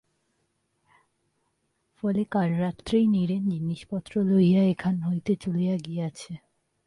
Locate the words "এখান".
4.65-4.95